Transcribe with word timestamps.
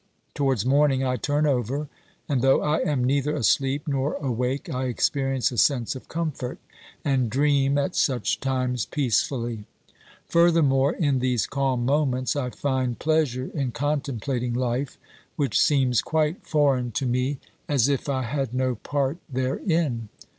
Towards 0.33 0.65
morning 0.65 1.03
I 1.03 1.15
turn 1.15 1.45
over, 1.45 1.87
and 2.27 2.41
though 2.41 2.63
I 2.63 2.79
am 2.79 3.03
neither 3.03 3.35
asleep 3.35 3.87
nor 3.87 4.13
awake 4.15 4.67
I 4.67 4.85
experience 4.85 5.51
a 5.51 5.59
sense 5.59 5.93
of 5.95 6.07
comfort, 6.07 6.57
and 7.05 7.29
dream 7.29 7.77
at 7.77 7.95
such 7.95 8.39
times 8.39 8.87
peacefully. 8.87 9.65
Furthermore, 10.25 10.91
in 10.93 11.19
these 11.19 11.45
calm 11.45 11.85
moments 11.85 12.35
I 12.35 12.49
find 12.49 12.97
pleasure 12.97 13.51
in 13.53 13.73
contemplating 13.73 14.55
life, 14.55 14.97
which 15.35 15.59
seems 15.61 16.01
quite 16.01 16.47
foreign 16.47 16.89
to 16.93 17.05
OBERMANN 17.05 17.37
359 17.37 17.37
me, 17.37 17.71
as 17.75 17.87
if 17.87 18.09
I 18.09 18.23
had 18.23 18.55
no 18.55 18.73
part 18.73 19.19
therein. 19.29 20.09